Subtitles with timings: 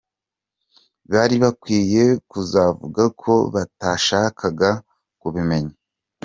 [1.11, 4.69] Bari bakwiye kuzavuga ko batashakaga
[5.21, 5.75] kubimenya.